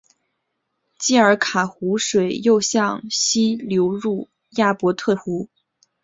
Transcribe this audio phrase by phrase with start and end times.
[0.97, 5.47] 基阿卡湖水又向西流入亚伯特湖。